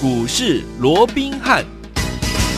[0.00, 1.64] 股市罗宾汉。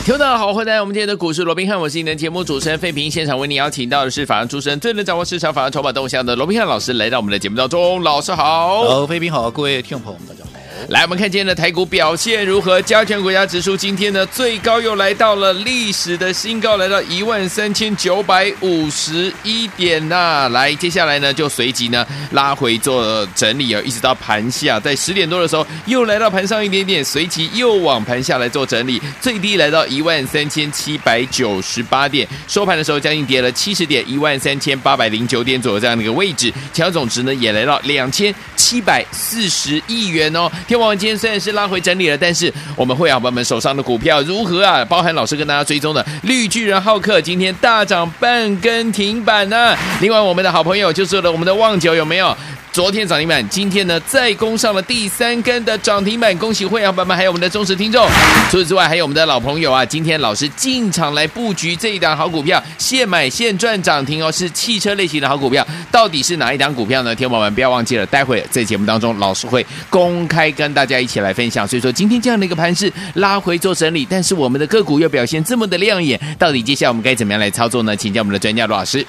[0.05, 3.09] 听众大家好，欢迎来到我们今天的股市罗宾汉，我是你的节目主持人费平。
[3.09, 8.03] 现场为你邀请到的是法案出身、最能掌握市场法案筹码动向的罗宾汉老师，来到我们的节目当中。
[8.03, 10.60] 老师好，好，费平好，各位听众朋友们，大家好。
[10.89, 12.81] 来，我们看今天的台股表现如何？
[12.81, 20.49] 加权国家指数今天呢，最高又来到了历史的新高，来到一万三千九百五十一点呐、啊。
[20.49, 40.51] 来，接下来呢，就随即呢拉回做整理啊，一直到盘下，在十点多的时候又来到盘上一点点，随即又往盘下来做整理，最低来到一万三千七百九十八点，收盘的时候将近跌了七十点，一万三千八百零九点左右这样的一个位置，成交总值呢也来到两千七百四十亿元哦。
[40.71, 44.85] 天王今天虽然是拉回整理了，但是我们会啊，朋友们手上的股票如何啊？
[44.85, 52.33] 包含老师跟大家追踪的绿巨人浩克，今天大涨半根停板呢、另外，我们的好朋友就是我们的旺九有没有？
[52.73, 58.07] 昨天涨停板，今天呢再攻上了第三根的涨停板，恭喜会员朋友们，还有我们的忠实听众。
[58.49, 67.13] 除此之外，还有我们的老朋友啊，今天老师进场来布局这一档好股票，现买现赚涨停哦，是汽车类型的好股票，到底是哪一档股票呢？
[67.13, 71.67] 听众们不要忘记了，待会在节目当中，老师会公开跟大家一起来分享。
[71.67, 77.93] 所以说，今天这样的一个盘势拉回做整理，但是我们的个股又表现这么的亮眼，到底接下来我们该怎么样来操作呢？
[77.97, 79.05] 请教我们的专家罗老师。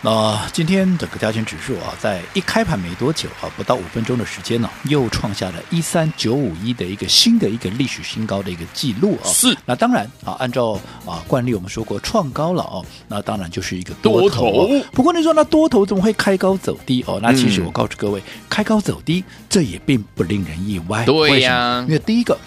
[0.00, 9.26] 那、呃、今天整个加权指数啊，在一开盘没多久啊，不到五分钟的时间呢、啊，又创下了一三九五一的一个新的一个历史新高的一个记录啊。
[9.26, 9.56] 是。
[9.66, 14.52] 那当然啊，按照啊惯例，我们说过创高了哦、啊，那当然就是一个多头。
[14.52, 17.18] 多头不过你说那多头怎么会开高走低哦？
[17.20, 21.04] 那其实我告诉各位，嗯、开高走低这也并不令人意外。
[21.04, 21.84] 对呀、啊。
[21.88, 22.38] 因为第一个，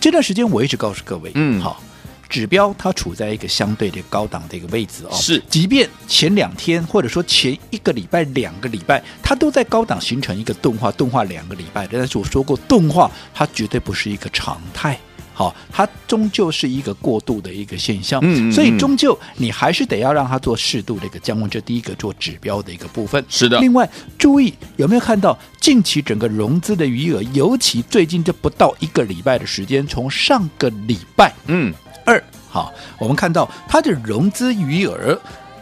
[0.00, 1.82] 这段时间我一直告诉各位，嗯，好。
[2.30, 11.88] 指标它处在一个相对的高档的一个位置哦，是，即便前两天或者说前一个礼拜、两个礼拜，它都在高档形成一个钝化，钝化两个礼拜。
[11.90, 14.96] 但是我说过，钝化它绝对不是一个常态，
[15.34, 18.20] 好，它终究是一个过渡的一个现象。
[18.22, 21.50] 嗯，嗯，嗯，所以终究你还是得要让它做适度的一个降温。
[21.50, 23.24] 这第一个做指标的一个部分。
[23.28, 23.58] 是的。
[23.58, 31.74] 另外，注意有没有看到近期整个融资的余额，尤其最近这不到一个礼拜的时间，从上个礼拜，嗯。
[32.10, 32.22] 二。
[32.48, 35.16] 好，我们看到它的融资余额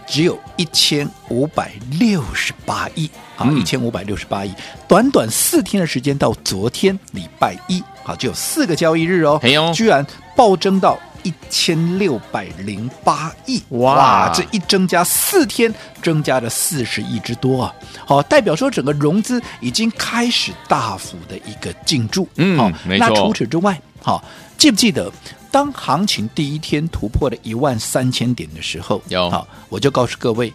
[0.07, 1.71] 只有一千五百
[2.01, 4.55] 六十八亿，啊，一千五百六十八亿，
[4.89, 9.39] 短短四天的时间，到昨天礼拜一，好，只有四个交易日哦，
[9.75, 15.73] 居然暴增到一千六百零八亿，哇，这一增加四天，
[16.03, 17.75] 增加了四十亿之多啊，
[18.07, 22.73] 好，代表说整个融资已经开始大幅的一个进驻，嗯，好。
[22.87, 24.25] 那除此之外，好，
[24.57, 25.13] 记不记得？
[25.51, 30.53] 当行情第一天突破了一万三千点的时候，有好，我就告诉各位，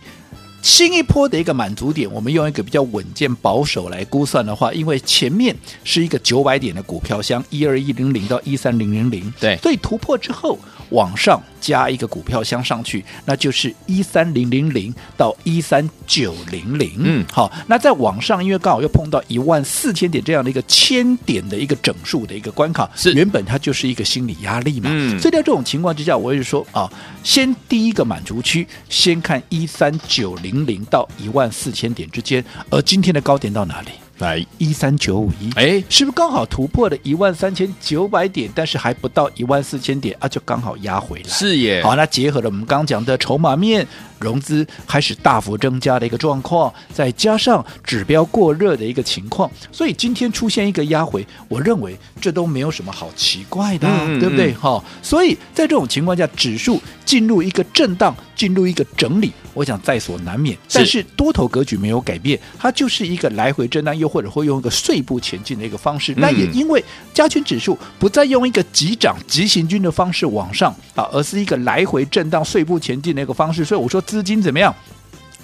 [0.62, 10.58] 新一波的一个满足点，我们用一个比较稳健保守来估算的话，因为前面是一个九百点的股票箱，一二一零零到一三零零零，对，所以突破之后。
[10.90, 16.92] 往上加一个股票箱上去，那就是一三零零零到一三九零零。
[16.98, 24.90] 嗯，好，那在往上，因为刚好又碰到一万四千点这样的一个千点的一个整数的一个关卡，是原本它就是一个心理压力嘛。
[24.92, 26.92] 嗯，所以在这种情况之下，我也是说啊，
[27.24, 33.90] 先第一个满足区，先看一三九零零到一万四千点之间，而今天的高点到哪里？
[34.20, 38.50] 来一三九五一，哎，是不是刚好突破了一万三千九百点？
[38.54, 41.30] 但是还不到一万四千点啊，就刚好压回来。
[41.30, 41.82] 是耶。
[41.84, 43.86] 好，那结合了我们刚刚讲的筹码面。
[44.20, 54.54] 融资开始大幅增加的一个状况，再加上指标过热的一个情况，所以今天出现一个压回，我认为这都没有什么好奇怪的，嗯、对不对？
[54.54, 60.56] 哈、嗯，所以在这种情况下，指数进入一个震荡，进入一个整理，我想在所难免。
[60.68, 66.14] 是，但是多头格局没有改变，它就是一个来回震荡，又或者会用一个碎步前进的一个方式。
[66.18, 66.84] 那、嗯、也因为
[67.14, 74.04] 加权指数不再用一个急涨急行军的方式往上啊，而是一个来回震荡碎步前进的一个方式，所以我说。
[74.04, 74.76] 资金怎么样？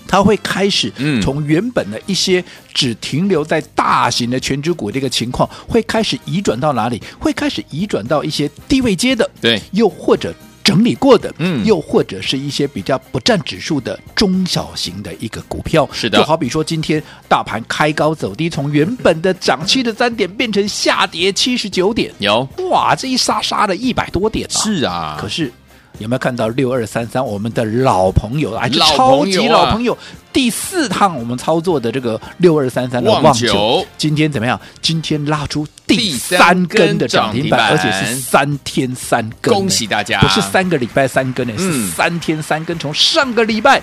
[0.06, 0.92] 它会开始
[1.24, 2.44] 从原本的一些
[2.74, 7.02] 只停留在大型的全指股的一个情况，会开始移转到哪里？
[7.18, 10.32] 会开始移转到一些低位阶的，对，又或者
[10.64, 15.88] 整理过的，嗯，又或者是一些比较不占指数的中小型的一个股票。
[15.92, 24.58] 是的，就好比说今天大盘开高走低，从原本的涨七十三点变成下跌七十九点，有哇，这一杀杀了一百多点啊！
[24.60, 25.52] 是啊，可是。
[25.98, 27.26] 有没有看到六二三三？
[27.26, 29.98] 我们的老朋友，还是超级老朋友，
[30.32, 34.58] 第四趟我们操作的这个六二三三的望九，今天怎么样？
[34.82, 40.20] 今天拉出第三根的涨停板，而且是三天三根，恭喜大家！
[40.20, 42.78] 不是三个礼拜三根呢，是三天三根。
[42.78, 43.82] 从上个礼拜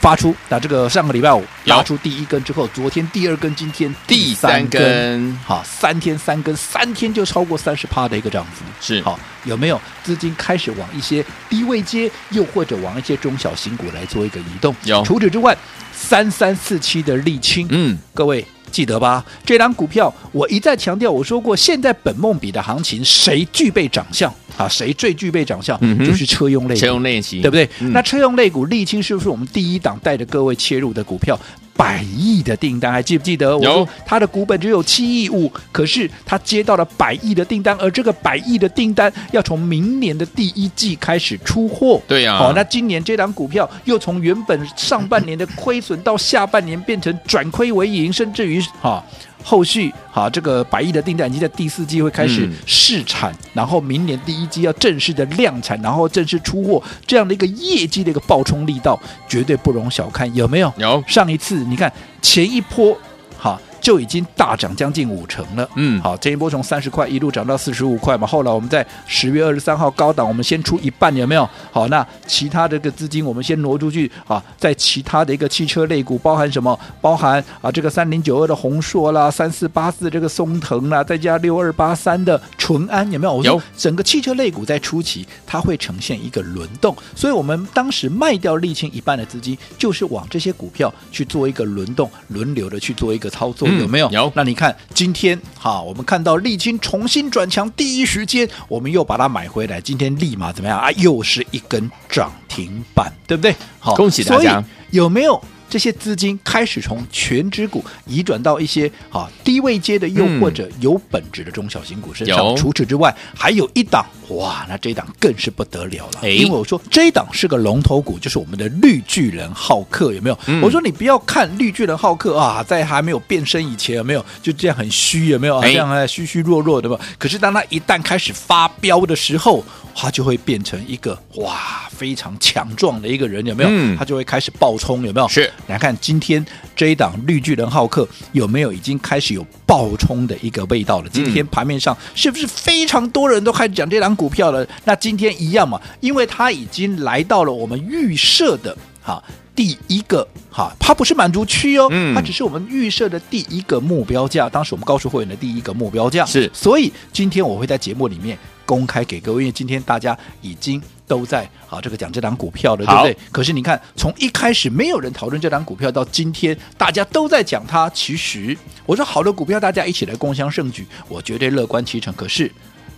[0.00, 9.02] 发出，那这个上个礼拜五发出第一根之后，昨天第二根，今天第三根，好，三天三根，三天就超过三十趴的一个涨幅，是。
[9.02, 9.80] 好，有没有？
[10.02, 14.74] 资金开始往一些低位接，又或者往一些中小型股来做一个移动？
[14.84, 15.56] 有，除此之外，
[15.92, 18.44] 三三四七的沥青，嗯，各位。
[18.70, 19.24] 记得吧？
[19.44, 24.68] 这档股票我一再强调，我说过，现在本梦比的行情，谁具备长相啊？
[24.68, 25.76] 谁最具备长相？
[25.82, 27.68] 嗯、就是车用类，车用类型，对不对？
[27.80, 31.38] 嗯、那车用类股，沥青是不是我们第一档带着各位切入的股票？
[31.80, 33.56] 百亿的订单还记不记得？
[33.56, 41.98] 我说他的股本只有七亿五，可是他接到了百亿的订单，而这个百亿的订单要从明年的第一季开始出货。
[42.06, 49.02] 对呀、啊，好，那今年这档股票又从原本上半年的亏损到下半年变成转亏为盈，甚至于哈。
[49.42, 60.72] 后续好，这个百亿的订单已经在第四季会开始试产，嗯、然后明年第一季要正式的量产，然后正式出货，这样的一个业绩的一个爆冲力道，绝对不容小看，有没有？
[60.76, 61.02] 有。
[61.06, 62.96] 上一次你看前一波，
[63.36, 63.60] 好。
[63.80, 68.26] 就已经大涨将近五成了，嗯，好，这一波从三十块一路涨到四十五块嘛。
[68.26, 71.48] 后来我们在十月二十三号高档，我们先出一半，有没有？
[71.72, 76.78] 好，那其他的这个资金我们先挪出去啊，在其他的一个汽车类股，包含什么？
[77.00, 83.34] 包含啊这个三零九二的宏硕啦，三四八四这个松藤啦，再加六二八三的淳安，有没有？
[83.34, 93.70] 我说整个汽车类股在初期它会呈现一个轮动，所以我们当时卖掉沥青一半的资金，就是往这些股票去做一个轮动，轮流的去做一个操作。
[93.80, 94.10] 有没有？
[94.10, 94.32] 有。
[94.34, 99.80] 那你看今天哈，我们看到沥青重新转强，第一时间我们又把它买回来。
[99.80, 100.90] 今天立马怎么样啊？
[100.92, 103.54] 又是一根涨停板，对不对？
[103.78, 104.62] 好，恭喜大家。
[104.90, 105.40] 有没有？
[105.70, 112.38] 这些资金开始从全值股移转到一些啊低位阶的，又或者有本质的中小型股身上。
[112.40, 116.28] 嗯、除此之外，还有一档哇，那这一档更是不得了了。
[116.28, 120.38] 因为我说这一档是个龙头股，就是我们的绿巨人浩克，有没有？
[120.46, 125.62] 嗯、我说你不要看绿巨人浩克啊，在还没有变身以前有没有就这样很虚有没有？
[125.62, 126.98] 这样还虚虚弱弱的嘛。
[127.16, 129.64] 可是当他一旦开始发飙的时候，
[129.94, 133.70] 他就会变成一个哇非常强壮的一个人，有没有？
[133.70, 135.28] 嗯、它就会开始爆冲，有没有？
[135.28, 135.50] 是。
[135.66, 141.08] 来看今天这一档绿巨人浩克有没有已经开始有爆冲的一个味道了？
[141.12, 144.66] 今天盘面上是不是非常多人都开始讲这档股票了？
[144.84, 149.22] 那今天一样嘛，因为它已经来到了我们预设的哈
[149.54, 154.48] 第一个哈，它不是满足区哦，它只是我们预设的第一个目标价。
[154.48, 158.38] 当时我们告诉会员的第一个目标价是，所以今天我会在节目里面。
[158.70, 163.16] 公开给各位，因为今天大家已经都在啊，这个讲这档股票了，对不对？
[163.32, 167.90] 可是你看，从一开始没有人讨论这档股票，到今天大家都在讲它。
[167.90, 168.56] 其实
[168.86, 172.14] 我说好的股票，大家一起来共襄盛举，我绝对乐观其成。
[172.14, 172.48] 可是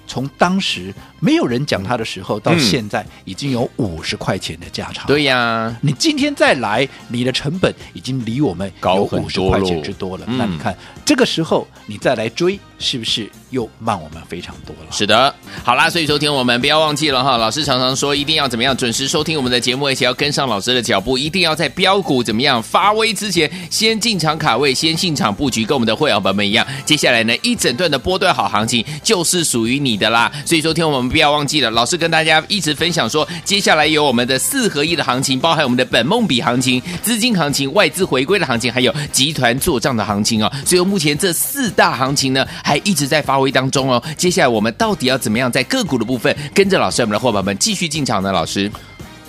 [0.06, 5.06] 从当时没有人讲它的时候，到现在已经有五十块钱的价差。
[5.06, 10.26] 对呀，你今天再来，你的成本已经离我们有五十块钱之多了。
[10.26, 13.30] 那你看这个时候你再来追，是不是？
[13.50, 14.90] 又慢我们非常多了。
[14.90, 17.36] 是的，好啦，所以收听我们不要忘记了哈。
[17.36, 26.66] 老师常常说，一定要怎么样准时收听我们的节目，而且要跟上老师的脚步，一定要在标股怎么样发威之前，先进场卡位，先进场布局，跟我们的会员朋友们一样。
[26.86, 30.32] 接下来呢，一整段的波段好行情就是属于你的啦。
[30.46, 40.50] 所以说，听我们不要忘记了，老师跟大家一直分享说，接下来有我们的四合一的行情，包含我们的本梦比行情、资金行情、外资回归的行情，还有集团做账的行情哦。
[40.64, 44.02] 所以目前这四大行情呢，还还一直在发挥当中哦。
[44.16, 48.32] 接下来我们到底要怎么样在个股的部分跟着老师，我们的伙伴们继续进场呢？
[48.32, 48.72] 老师，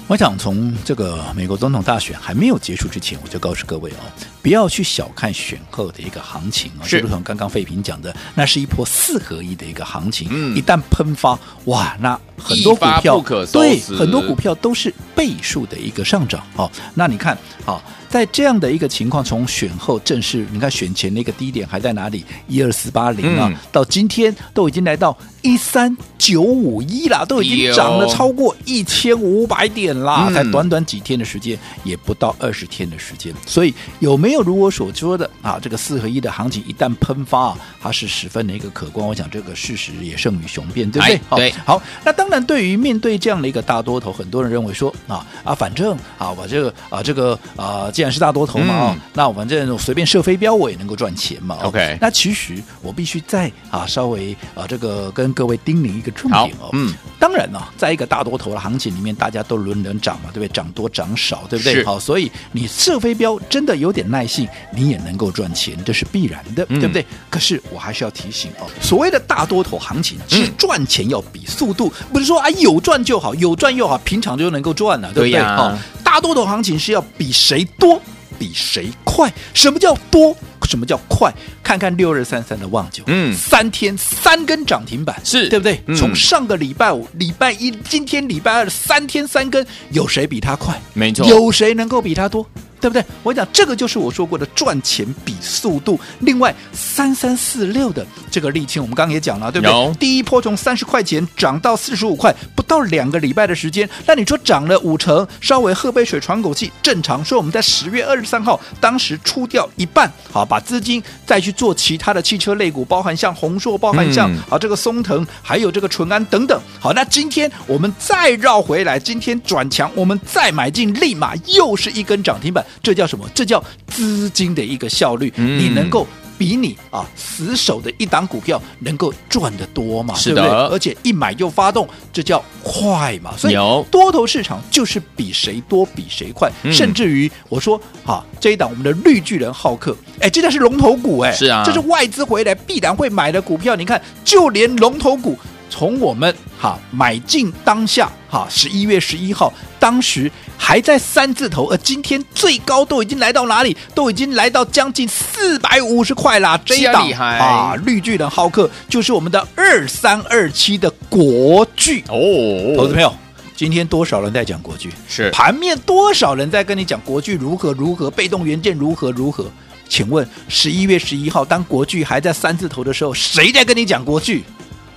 [0.07, 4.07] 我想从这个美国总统大选还没有结束之前，我就告诉各位哦，
[4.43, 13.19] 不要去小看选后的一个行情啊，就如同刚刚费平讲的，那是一波四合一的一个行情，嗯，一旦喷发，哇，那很多股票
[13.51, 16.69] 对很多股票都是倍数的一个上涨哦。
[16.93, 17.35] 那你看，
[17.65, 17.81] 好。
[18.13, 22.23] 在这样的一个情况，从选后正式，你看选前那个低点还在哪里？
[22.47, 30.29] 一二四八零啊，到今天都已经来到一三九五一啦，都已经涨了超过一千五百点啦。
[30.31, 35.59] 才短短几天的时间，也不到二十天的时间，所以有没有如我所说的啊？
[35.61, 39.07] 这个四合一的行情一旦喷发啊，它是十分的一个可观。
[39.07, 41.49] 我想这个事实也胜于雄辩，对不对？
[41.49, 41.81] 对，好。
[42.03, 47.89] 那当然，对于面对这样的一个大多头，很多人认为说啊啊，反正啊，我这个啊这个啊。
[47.93, 51.57] 既然是大多头嘛，嗯、那我反正随便射飞镖我也能够赚钱嘛。
[51.61, 56.69] OK，那其实我必须再啊稍微啊这个跟各位叮咛一个重点哦。
[56.73, 60.47] 嗯，当然呢，在一个大多头的行情里面，大家都轮流涨嘛，对不对？
[60.47, 61.83] 涨多涨少，对不对？
[61.85, 67.05] 好，所以你射飞镖真的有点耐性，你也能够赚钱，这是必然的，嗯、对不对？
[67.29, 75.31] 可是我还是要提醒哦，所谓的大多头行情，其实赚钱要比速度，嗯、不是说啊有赚就好，有赚又好，平常就能够赚了，对不对？
[75.31, 75.77] 对呀。
[76.03, 77.99] 大多头行情是要比谁多，
[78.37, 79.33] 比谁快。
[79.53, 80.35] 什么叫多？
[80.69, 81.33] 什么叫快？
[81.61, 85.81] 看看六二三三的旺九，嗯，三天三根涨停板，是对不对？
[85.87, 90.79] 嗯、从上个礼拜五、礼拜一、今天礼拜二三天三根，有谁比他快？
[90.93, 92.47] 没错，有谁能够比他多？
[92.83, 93.05] 对不对？
[93.23, 95.97] 我讲这个就是我说过的赚钱比速度。
[96.19, 99.93] 另外，三三四六的这个沥青，我们刚刚也讲了，对不对？
[99.93, 103.89] 第一波从三十块钱涨到四十五块，不到两个礼拜的时间。
[104.05, 107.23] 那你说涨了五成，稍微喝杯水喘口气，正常。
[107.23, 116.61] 说我们在十月二十三号当时出掉一半，好，把资金再去做其他的汽车类股，包含像宏硕，包含像啊这个松藤，还有这个淳安等等。
[116.81, 122.65] 好，那今天我们再绕回来，今天转强，我们再买进，立马又是一根涨停板。
[122.81, 123.27] 这叫什么？
[123.33, 125.31] 这叫资金的一个效率。
[125.35, 130.15] 嗯、你能够比你啊死守的一档股票能够赚得多嘛？
[130.15, 130.59] 是的，对不对？
[130.69, 133.33] 而且一买就发动，这叫快嘛？
[133.37, 133.53] 所以
[133.91, 136.51] 多头市场就是比谁多比谁快。
[136.63, 143.75] 嗯、甚至于我说啊，这一档我们的绿巨人浩克，哎，这叫是龙头股哎，是啊，这是外资回来必然会买的股票。
[143.75, 145.37] 你看，就连龙头股。
[145.73, 153.75] 从我们哈买进当下哈十一月十一号，当时还在三字头，而今天最高都已经来到哪里？
[153.95, 156.55] 都已经来到将近四百五十块啦！
[156.63, 162.75] 这一档啊，绿巨人浩克就是我们的二三二七的国巨哦。
[162.77, 163.11] 投资朋友，
[163.55, 164.91] 今天多少人在讲国巨？
[165.09, 168.11] 是盘面多少人在跟你讲国巨如何如何？
[168.11, 169.47] 被动元件如何如何？
[169.89, 174.43] 请问十一月十一号，当国巨还在三字头的时候，谁在跟你讲国巨？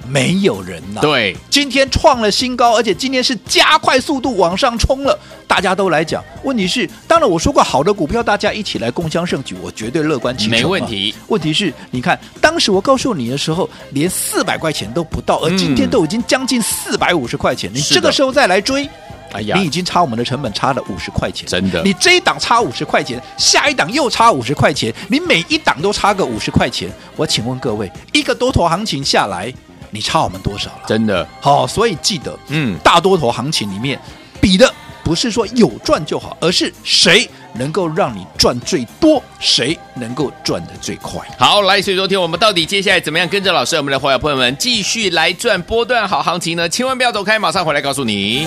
[0.08, 5.18] 没有人呐、啊，对，今天创了新高，而且今天是加快速度往上冲了。
[5.48, 11.14] 大家都来讲，问题是，当然我说过，好的股票大家一起来共襄盛举，我绝对乐观其成，没问题。
[11.28, 18.86] 问题是，你看当时我告诉你的时候，连四百块钱都不到，而今天都已经将近四百五十块钱，嗯、你这个时候再来追，
[19.32, 21.82] 哎呀，你已经差我们的成本差了五十块钱，真的。
[21.82, 29.52] 你这一档差五十块钱，下一档又差五十块钱，你每一档都差个五十块钱，我请问各位，一个多头行情下来。
[29.90, 30.82] 你差我们多少了？
[30.86, 33.98] 真的好、哦，所以记得，嗯，大多头行情里面
[34.40, 34.72] 比的
[35.04, 41.20] 不是说有赚就好，而是谁能够让你赚最多，谁能够赚的最快。
[41.38, 46.68] 好，来，所以昨天我们到底接下来怎么样跟着老师，我们的伙伴朋友们继续来赚波段好行情呢？
[46.68, 48.46] 千万不要走开，马上回来告诉你。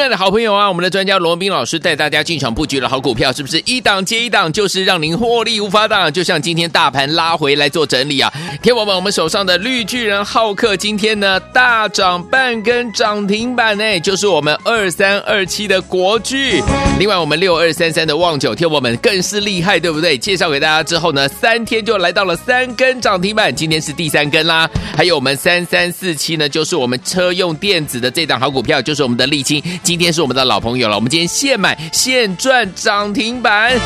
[0.00, 6.10] 亲爱的好朋友啊，我们的专家罗文彬老师带大家进场布局的好股票，是不是一档接一档，就是让您获利无法挡？
[6.10, 16.62] 就像今天大盘拉回来做整理啊，天宝们，我们手上的绿巨人浩克今天呢大涨半根涨停板呢，就是我们二三二七的国巨。
[16.98, 20.16] 另外我们六二三三的旺九，天宝们更是厉害，对不对？
[20.16, 24.66] 介绍给大家之后呢，三天就来到了三根涨停板，今天是第三根啦。
[24.96, 29.62] 还有我们三三四七呢，就是我们车用电子的这档好股票，就是我们的沥青。
[29.90, 33.76] 今天是我们的老朋友了，我们今天现买现赚涨停板，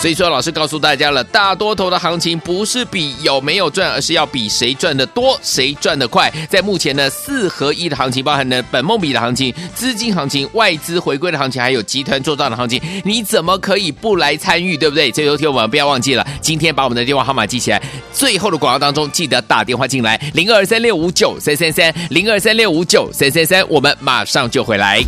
[0.00, 6.32] 所以说老师告诉大家了，大多头的行情不是比有没有赚，而是要比谁赚的多，谁赚的快。
[6.48, 15.10] 在目前呢四合一的行情，包含呢本梦比的行情、资金行情、外资回归的行情，还有集团做账的行情，你怎么可以不来参与，对不对？
[15.10, 25.02] 最后听我们不要忘记了，今天把我们的电话号码记起来，最后的广告当中记得打电话进来，零二三六五九三三三，零二三六五九三三三，我们马上就回来。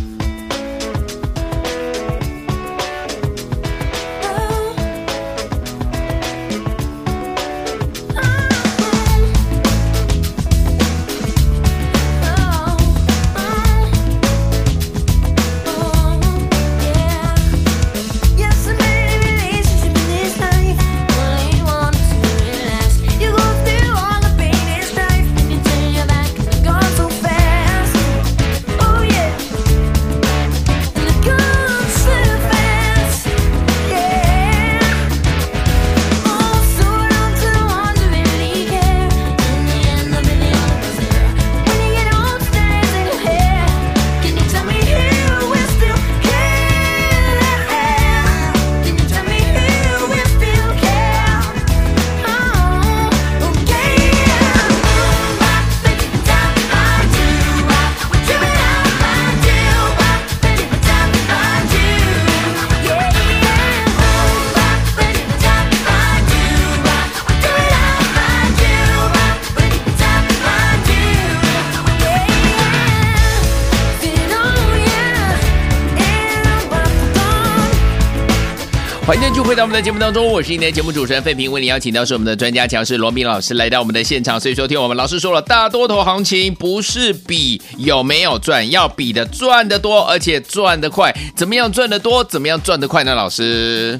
[79.21, 84.39] 今天就回到我们的节目当中，我是今天节目主持人费平，为你邀请到是我们的专家强势罗明老师来到我们的现场。
[84.39, 91.15] 所以说，听我们老师说了，大多头行情不是比有没有赚，要比的赚得多，而且赚得快。
[91.35, 92.23] 怎么样赚得多？
[92.23, 93.13] 怎么样赚得快呢？
[93.13, 93.99] 老师，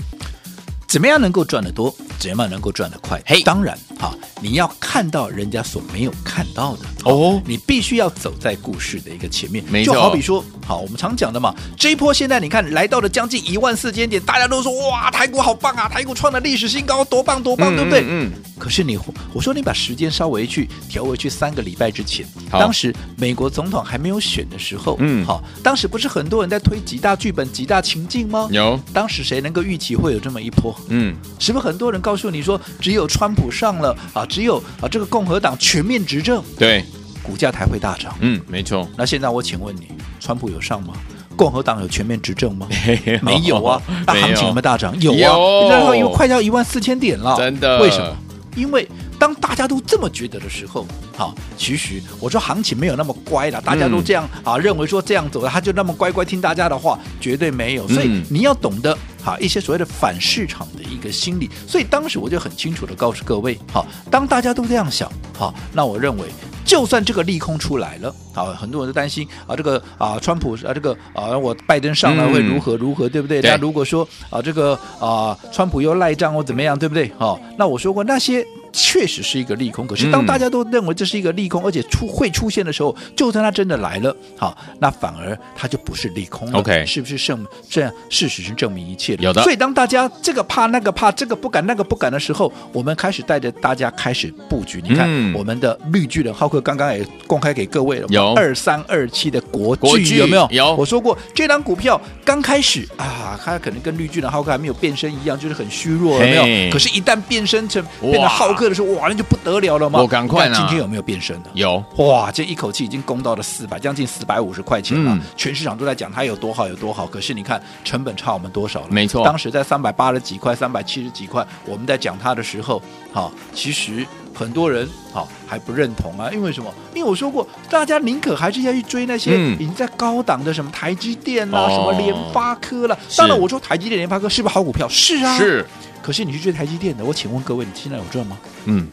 [0.88, 1.96] 怎么样能够赚得多？
[2.18, 3.22] 怎么样能够赚得快？
[3.28, 3.78] 嘿，当然。
[4.02, 9.64] 好，你要看到人家所没有看到的哦，你必须要走在故事的一个前面。
[9.70, 18.04] 没错，就好比说，好，我们常讲的嘛，这一波现在你看来到了将近一万四千点，大家都说哇，台股好棒啊，台股创了历史新高，多棒多棒，嗯、对不对？
[18.08, 18.32] 嗯。
[18.58, 18.98] 可是你，
[19.34, 28.48] 我说你把时间稍微去调回去三个礼拜之前，当时美国总统还没有选的时候，嗯，好，当时不是很多人在推几大剧本、几大情境吗？
[28.52, 28.80] 有。
[28.94, 30.76] 当时谁能够预期会有这么一波？
[30.90, 33.91] 嗯，是不是很多人告诉你说，只有川普上了？
[34.14, 36.84] 啊，只有啊，这个共和党全面执政，对，
[37.24, 38.16] 股价才会大涨。
[38.20, 38.88] 嗯，没错。
[38.98, 39.88] 那现在我请问你，
[40.20, 40.94] 川普有上吗？
[41.36, 42.68] 共和党有全面执政吗？
[43.24, 43.82] 没有啊。
[44.06, 44.94] 那行情有没有大涨？
[45.00, 45.70] 有啊。
[45.70, 47.80] 然后因为快到一万四千点了，真的？
[47.82, 48.16] 为什么？
[48.56, 48.88] 因为
[49.22, 50.84] 当大家都这么觉得的时候，
[51.16, 57.88] 好，其实我说行情没有那么乖了，大家都这样啊，认为说这样走的，他就那么乖乖听大家的话，绝对没有。
[57.88, 58.98] 所以你要懂得。
[59.24, 66.26] 好，一些所谓的反市场的一个心理，所以当时我就很清楚的告诉各位，好，当大家都这样想，好，那我认为，
[66.66, 73.40] 就算这个利空出来了，好，很多人都担心啊，这个啊，川普啊，这个啊，我拜登上来会如何如何，嗯、对不对？
[73.42, 77.12] 那如果说啊，这个啊，川普又赖账或怎么样，对不对？
[77.20, 78.44] 好，那我说过那些。
[78.74, 86.60] 确实是一个利空，可是当大家都认为这是一个利空，嗯、而且出会出现的时候，就算它真的来了，好，那反而它就不是利空了。
[86.60, 87.92] OK，是不是证这样？
[88.10, 89.24] 事实是证明一切的。
[89.24, 89.44] 有的。
[89.44, 94.82] 所以当大家这个怕那个怕，这个不敢那个不敢的时候，我们开始带着大家开始布局。
[94.82, 100.48] 你看，嗯、我们的绿巨人浩克刚刚也公开给各位了，有二三二七的国巨，国巨有没有？
[100.52, 100.76] 有。
[100.76, 106.36] 我说过，这张股票刚开始啊，它可能跟绿巨人浩克还没有变身一样，就是很虚弱，有没
[106.68, 106.72] 有？
[106.72, 108.61] 可是，一旦变身成变成浩克。
[108.70, 110.00] 的时候，哇，那就不得了了吗？
[110.00, 110.56] 我赶快呢。
[110.58, 111.50] 今天有没有变身的？
[111.54, 115.12] 有哇，这一口气已经攻到了四百，将近四百五十块钱了。
[115.14, 117.06] 嗯、全市场都在讲它有多好，有多好。
[117.08, 118.88] 可是你看，成本差我们多少了？
[118.90, 122.82] 没错，当时在三百八十几块、三百七十几块，我们在讲它的时候，
[123.12, 126.30] 好，其实很多人好还不认同啊。
[126.32, 126.74] 因为什么？
[126.94, 132.98] 因为我说过，大家宁可还是要去追那些已经在高档的什么台积电啦、啊、嗯、什么联发科啦。
[133.18, 134.88] 当然，我说台积电、联发科是不是好股票？
[134.90, 135.66] 是啊，是。
[136.02, 138.38] 可是你去追台积电的，我请问各位，你现在有赚吗？
[138.66, 138.88] 嗯，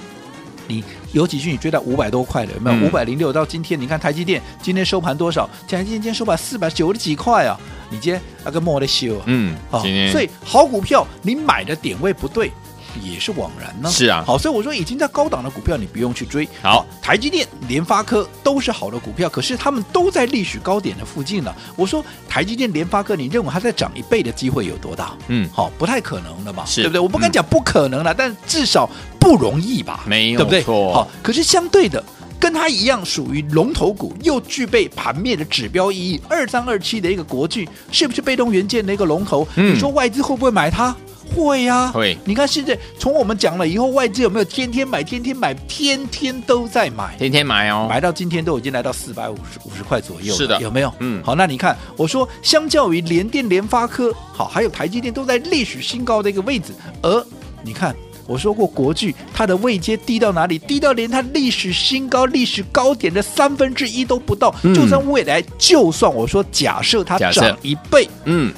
[0.66, 2.86] 你有几句你追到五百多块的有没有？
[2.86, 5.48] 五百零六到今天，你看台积电今天收盘多少？
[5.66, 7.58] 台积电今天收盘四百九十几块啊！
[7.90, 9.22] 你今天那个莫得修啊？
[9.24, 9.80] 嗯，啊，
[10.12, 12.52] 所以好股票你买的点位不对。
[13.02, 13.90] 也是枉然呢。
[13.90, 16.48] 是啊，好，所以我说已经在高档的股票，你不用去追。
[16.62, 21.54] 好，台积电、联发科都是好的股票，可是他们都在历史高点的附近了。
[21.76, 25.14] 我说台积电、联发科，你认为它再涨一倍的机会有多大？
[25.28, 27.00] 嗯，好，不太可能的嘛，是对不对？
[27.00, 30.04] 我不敢讲不可能了，嗯、但至少不容易吧？
[30.06, 30.62] 没有，对不对？
[30.92, 32.02] 好，可是相对的，
[32.38, 39.46] 跟它一样属于龙头股，又具备盘面的指标意义，二三二七的一个国巨，是不是被动元件的一个龙头？
[39.56, 40.94] 嗯、你说外资会不会买它？
[41.34, 42.16] 会呀、啊，会。
[42.24, 45.02] 你看现在从我们讲了以后，外资有没有天天买？
[45.02, 50.34] 天天买，天天都在买，天天买哦，买到今天都已经来到四百五十五十块左右。
[50.34, 50.92] 是的，有没有？
[51.00, 57.26] 嗯，好，那你看，我说相较于联电、联发科，好，还有台积电都在历史新高的一个位置，而
[57.62, 57.94] 你看，
[58.26, 60.58] 我说过国巨它的位阶低到哪里？
[60.58, 64.54] 低到连它历史新高、历史高点的三分之一都不到。
[64.62, 68.52] 嗯、就算未来，就算我说假设它涨一倍，嗯，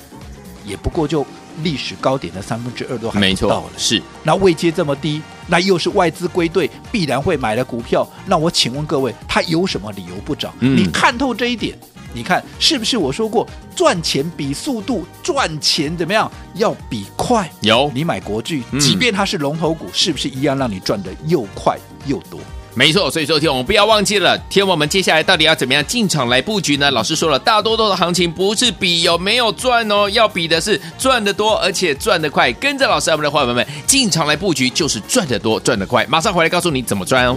[0.67, 1.25] 也不过就。
[1.61, 10.53] 历史高点的三分之二都还没到了，是那位阶这么低，那又是外资归队必然会买的股票，那我请问各位，它有什么理由不涨？
[10.61, 11.79] 嗯、你看透这一点，
[12.13, 16.31] 你看是不是我说过赚钱比速度赚钱怎么样？
[16.55, 17.51] 要比快。
[17.61, 22.41] 有你买国巨，即便它是龙头股，嗯、是不是一样让你赚得又快又多？
[22.75, 26.91] 没错，所以说天我们不要忘记了，天我们接下来到底要怎么样进场来布局呢？
[26.91, 32.53] 老师说了，大多多的行情不是比有没有赚哦，要比的是赚得多，而且赚得快。
[32.55, 36.07] 跟着老师，我们的伙伴们进场来布局，就是赚得多，赚得快。
[36.09, 37.37] 马上回来告诉你怎么赚哦。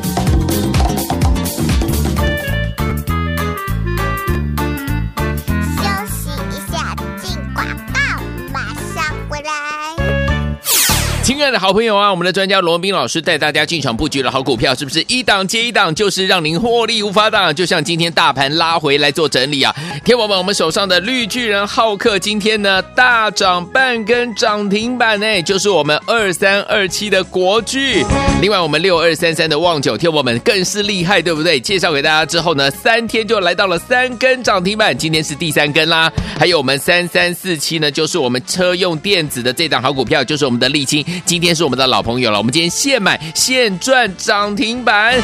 [11.23, 17.55] 亲爱的好朋友啊，我们的专家罗宾老师带大家进场布局的好股票，是不是一档接一档，就是让您获利无法挡？
[17.55, 28.03] 就像今天大盘拉回来做整理啊，天宝们，我们手上的绿巨人浩克今天呢大涨半根涨停板呢，就是我们二三二七的国巨。
[28.41, 31.57] 另外我们六二三三的旺九，天宝们更是厉害，对不对？
[31.57, 36.12] 介绍给大家之后呢，三天就来到了三根涨停板，今天是第三根啦。
[36.38, 41.05] 还有我们三三四七呢，就是我们车用电子的这档好股票，就是我们的沥青。
[41.26, 45.21] 今天是我们的老朋友了，我们今天现买现赚涨停板。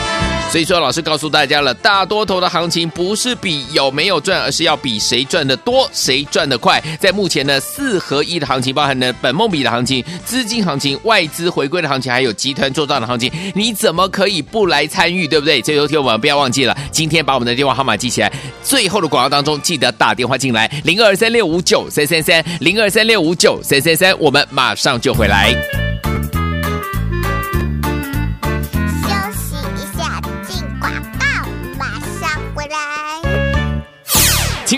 [0.52, 6.84] 所以说，老师告诉大家了，大多头的行情不是比有没有赚，而是要比谁赚的多，谁赚的快。
[7.00, 15.62] 在目前呢，四合一的行情，包含了本梦比的行情、资金行情、外资回归的行情，还有集团做账的行情，你怎么可以不来参与，对不对？
[15.62, 25.79] 最后听我们不要忘记了，今天把我们的电话号码记起来，最后的广告当中记得打电话进来，零二三六五九三三三，零二三六五九三三三，我们马上就回来。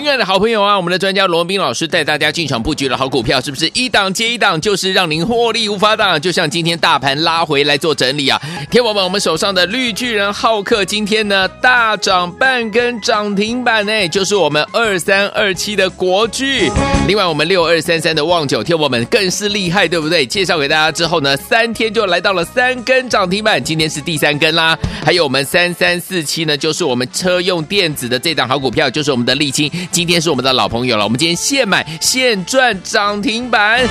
[0.02, 6.20] 亲爱的好朋友啊，我们的专家罗宾老师带大家进场布局的好股票，是不是一档接一档，就是让您获利无法挡？
[6.20, 16.68] 就像今天大盘拉回来做整理啊，天宝们，我们手上的绿巨人浩克今天呢大涨半根涨停板呢，就是我们二三二七的国巨。
[17.06, 20.26] 另外我们六二三三的旺九，天宝们更是厉害，对不对？
[20.26, 24.76] 介绍给大家之后呢，三天就来到了三根涨停板，今天是第三根啦。
[25.04, 29.70] 还有我们三三四七呢，就是我们车用电子的这档好股票，就是我们的沥青。
[29.92, 33.86] 今天是我们的老朋友了，我们今天现买现赚涨停板。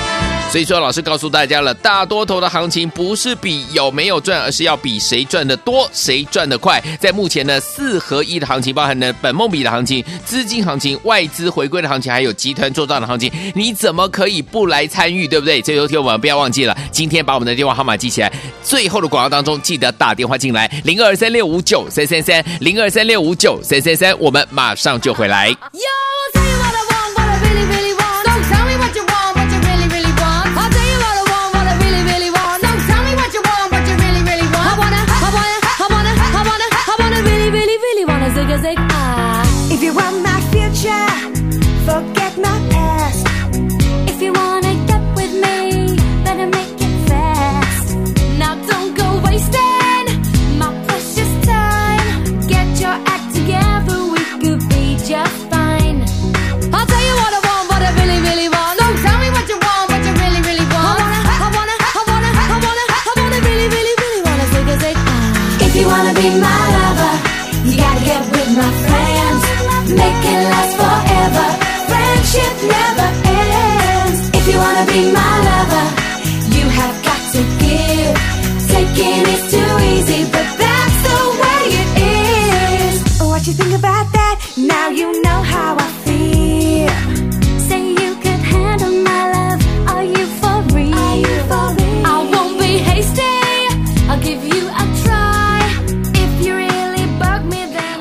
[0.50, 6.82] 所以说，老师告诉大家了，大多头的行情不是比有没有赚，而是要比谁赚的多，谁赚的快。
[7.00, 15.62] 在目前呢，四合一的行情，包含了本梦比的行情、资金行情、外资回归的行情，还有集团做账的行情，你怎么可以不来参与，对不对？
[15.62, 18.30] 最后听我们不要忘记了，今天把我们的电话号码记起来，
[18.62, 25.56] 最后的广告当中记得打电话进来，零二三六五九三三三，零二三六五九三三三，我们马上就回来。
[25.92, 27.91] knows I wanna want what I really, really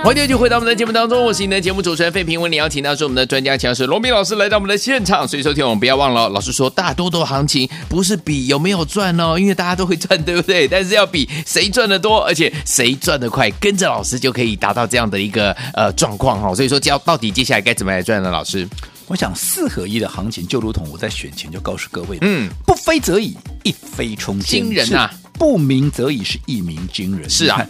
[0.03, 2.41] 欢迎继续回到我们的节目当中，我是你的节目主持人费平。
[2.41, 10.67] 为你邀请到是我们的专家强势罗斌老师来到我们的现场，所以说听我们不要忘了，老师说大多头行情不是比有没有赚哦，因为大家都会赚，对不对？
[10.67, 16.53] 但是要比谁赚的多，而且谁赚的快，跟着老师就可以达到这样的一个呃状况哈。
[16.55, 18.31] 所以说，教到底接下来该怎么来赚呢？
[18.31, 18.67] 老师，
[19.05, 25.13] 我想四合一的行情就如同我在选前就告诉各位，嗯，不飞则已，一飞冲天，惊人啊！
[25.33, 27.65] 不鸣则已，是一鸣惊人，是啊。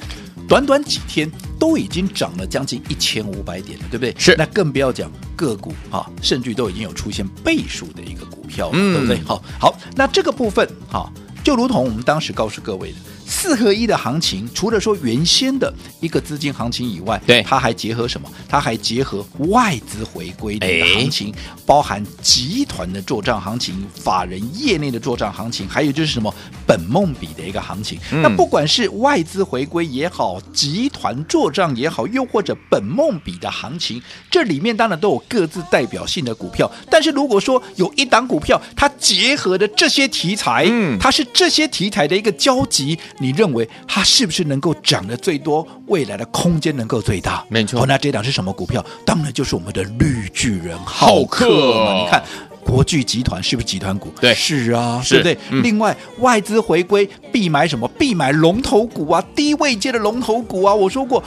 [0.52, 4.14] 短短几天都已经涨了将近一千五百点了，对不对？
[4.20, 4.36] 是。
[4.38, 9.24] 那更不要讲个股哈，甚至都已经有出现倍数的一个股票了，嗯、对不对？
[9.24, 11.10] 好，好，那这个部分哈，
[11.42, 12.98] 就如同我们当时告诉各位的。
[13.32, 18.30] 四合一的行情，除了说原先的一个资金行情以外，对，它还结合什么？
[18.50, 21.34] 它还结合外资回归的行情，
[21.66, 26.32] 包含集团的做账行情、法人业内的做账行情，还有就是什么
[26.68, 27.98] 本梦比的一个行情。
[28.12, 36.70] 嗯、那不管是外资回归也好，集团做账也好，又或者本梦比的行情，这里面当然都有各自代表性的股票。
[36.90, 43.00] 但是如果说有一档股票，它结合的这些题材，嗯，它是这些题材的一个交集。
[43.22, 45.66] 你认为它是不是能够涨得最多？
[45.86, 47.46] 未来的空间能够最大？
[47.48, 47.82] 没错。
[47.82, 48.84] 哦，那这档是什么股票？
[49.06, 51.48] 当然就是我们的绿巨人浩克
[51.86, 51.94] 嘛。
[51.94, 52.24] 你看，
[52.66, 54.12] 国巨集团是不是集团股？
[54.20, 55.44] 对，是啊，是对不对？
[55.52, 57.88] 嗯、另外，外资回归必买什么？
[58.00, 60.74] 必买龙头股啊，低位阶的龙头股啊。
[60.74, 61.24] 我说过，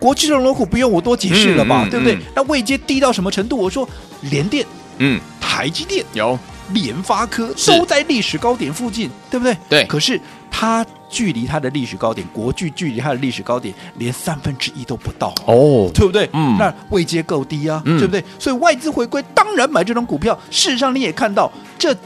[0.00, 1.84] 国巨的龙头股不用我多解释了吧？
[1.84, 2.14] 嗯嗯、对不对？
[2.16, 3.56] 嗯、那位阶低到什么程度？
[3.56, 3.88] 我说
[4.22, 4.66] 联电，
[4.98, 6.38] 嗯，台积电有。
[6.72, 9.56] 联发科都在历史高点附近，对不对？
[9.68, 15.34] 对可是它距离它的历史高点，国巨距离它的历史高点连三分之一都不到。
[15.46, 16.28] 哦，对不对？
[16.32, 18.22] 嗯那位阶够低啊，嗯对不对？
[18.38, 20.38] 所以外资回归，当然买这种股票。
[20.50, 21.96] 事实上，你也看到，这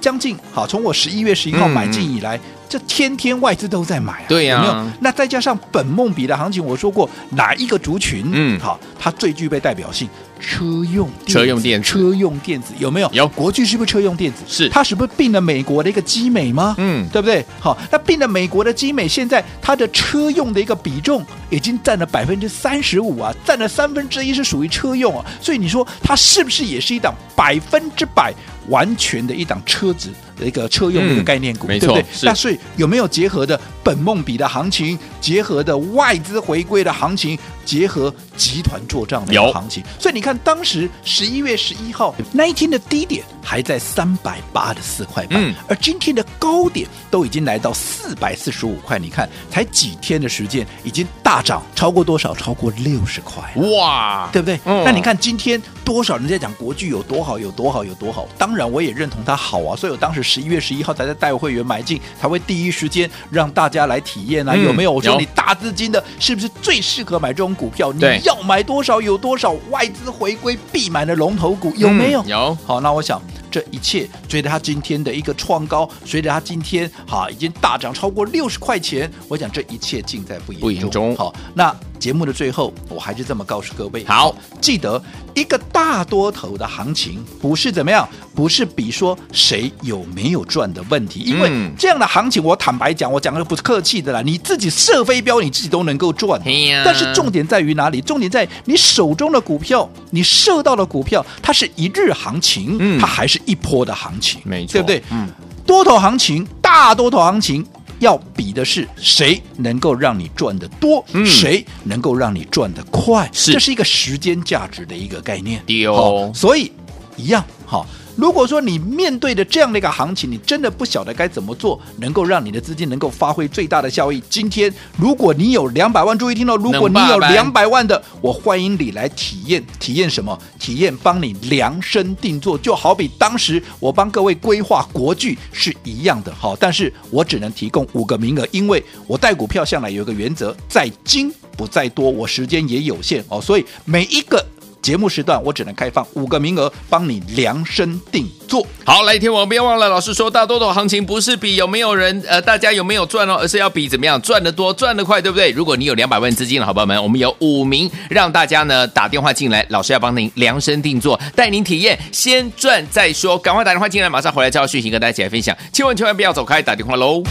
[0.00, 2.38] 将近好，从我十一月十一号嗯买进以来，
[2.68, 4.90] 这天天外资都在买啊，对呀有没有？
[5.00, 10.08] 那再加上本梦比的行情，我说过哪一个族群，嗯好，它最具备代表性。
[10.42, 13.08] 车用电车用电车用电子有没有？
[13.12, 14.42] 有国巨是不是车用电子？
[14.48, 16.74] 是它是不是并了美国的一个基美吗？
[16.78, 17.44] 嗯对不对？
[17.60, 28.34] 好，那并了美国的基美，现在它的车用的一个比重已经占了百分之三十五啊，占了三分之一是属于车用啊，所以你说它是不是也是一档百分之百
[28.68, 32.04] 完全的一档车子的一个车用的一个概念股，嗯对不对？
[32.22, 39.82] 那所以有没有结合的本梦比的行情，结合的外资回归的行情，结合集团做账的一个行情？
[39.98, 48.98] 所以你看，当时十一月十一号那一天的低点还在三百八十四块半，嗯而今天的高点都已经来到四百四十五块。
[48.98, 52.34] 你看，才几天的时间，已经大涨超过多少？
[52.34, 53.42] 超过六十块。
[53.76, 54.58] 哇，对不对？
[54.64, 58.26] 嗯那你看今天多少人在讲国巨有多好，有多好，有多好？
[58.38, 64.92] 当然我也认同它好啊，所以我当时十一月十一号才在带会员买进，才会第一时间让大家来体验啊，嗯有没有？
[64.92, 67.92] 我说有你大资金的，是不是最适合买这种股票？
[67.92, 72.22] 你要买多少有多少，外资回归必买的龙头股有没有？
[72.22, 85.00] 嗯有，好，那我想这一切随着它今天的一个创高，随着它今天哈已经大涨超过六十块钱，我想这一切尽在不言不言中好，那节目的最后，我还是这么告诉各位：好，记得
[85.34, 96.42] 一个大多头的行情不是怎么样，不是比说谁有没有赚的问题，因为嗯这样的行情，我坦白讲，我讲的不是客气的啦，你自己射飞镖，你自己都能够赚。
[96.84, 98.00] 但是重点在于哪里？
[98.00, 105.02] 重点在你手中的股票，你射到的股票，它是一日行情，嗯它还是一波的行情，没错对不对？
[105.12, 105.28] 嗯，
[105.64, 107.64] 多头行情，大多头行情。
[108.02, 115.62] 要比的是谁能够让你赚得多，嗯谁能够让你赚得快，是这是一个时间价值的一个概念。
[115.86, 115.94] 哦
[116.26, 116.70] 好所以
[117.16, 117.86] 一样好。
[118.14, 124.22] 如果说你面对的这样的一个行情，你真的不晓得该怎么做，能够让你的资金能够发挥最大的效益。
[124.28, 130.38] 今天，如果你有两百万，注意听到，如果你有两百万的，我欢迎你来体验，体验什么？
[130.58, 136.32] 体验帮你量身定做，就好比当时我帮各位规划国剧是一样的。
[136.34, 144.44] 好，但是我只能提供五个名额，因为我带股票向来有一个原则，在精不在多，我时间也有限哦，所以每一个。
[144.82, 148.66] 节目时段我只能开放五个名额，帮你量身定做。
[148.84, 155.50] 好，来，天王不要忘了，老师说大多头行情不是比有没有人呃，大家有没有赚哦，而是要比怎么样赚得多、赚得快，对不对？
[155.52, 167.22] 如果你有两百万资金的好朋友们，我们有五名让大家呢打电话进来，老师要帮您量身定做，带您体验，先赚再说，赶快打电话进来，马上回来交讯息跟大家一起来分享，千万千万不要走开，打电话喽。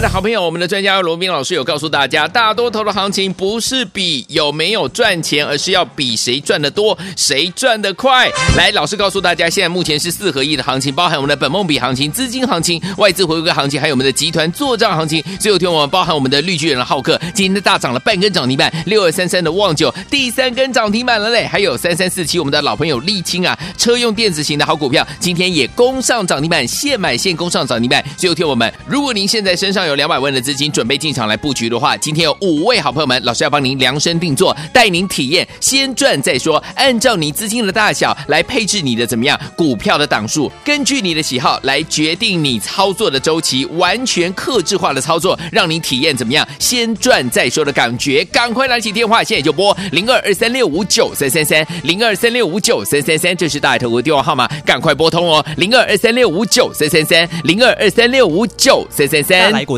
[0.00, 8.30] 的好朋友，我们的专家罗斌老师有告诉大家，大多头的行情不是比有没有赚钱，而是要比谁赚得多，谁赚得快。
[8.56, 15.20] 来，老师告诉大家，现在目前是四合一的行情，包含我们的本梦比行情、资金行情、外资回归行情，还有我们的集团做账行情。
[15.40, 28.04] 最后天我们包含我们的绿巨人的浩克，今天大涨了半根涨停板，六二三三的旺九第三根涨停板了嘞，还有三三四七我们的老朋友沥青啊，车用电子型的好股票，今天也攻上涨停板，现买现攻上涨停板。
[28.16, 48.24] 最后天我们，如果您现在身上有两百万的资金准备进场来布局的话，今天有五位好朋友们，老师要帮您量身定做，带您体验，先赚再说，按照你资金的大小来配置你的怎么样股票的档数，根据你的喜好来决定你操作的周期，完全克制化的操作，让你体验怎么样先赚再说的感觉。
[48.26, 59.52] 赶快拿起电话，现在就拨零二二三六五九三三三零二三六五九三三三，这是大头的电话号码，赶快拨通哦，零二二三六五九三三三零二二三六五九三三大三。
[59.52, 59.77] 来国